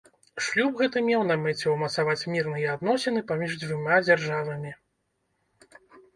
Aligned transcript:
Шлюб 0.43 0.71
гэты 0.77 1.03
меў 1.09 1.25
на 1.31 1.35
мэце 1.43 1.65
ўмацаваць 1.73 2.27
мірныя 2.33 2.73
адносіны 2.77 3.25
паміж 3.33 3.51
дзвюма 3.61 4.01
дзяржавамі. 4.09 4.71